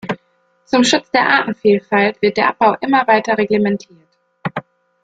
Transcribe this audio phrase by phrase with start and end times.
[0.65, 4.09] Zum Schutz der Artenvielfalt wird der Abbau immer weiter reglementiert.